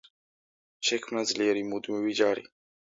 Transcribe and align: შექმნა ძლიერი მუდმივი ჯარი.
შექმნა 0.91 1.25
ძლიერი 1.33 1.65
მუდმივი 1.71 2.21
ჯარი. 2.23 2.51